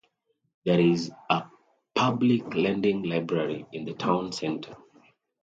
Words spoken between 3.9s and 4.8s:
town centre.